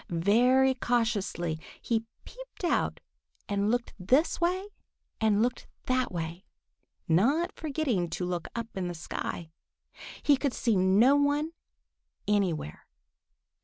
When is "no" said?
10.75-11.15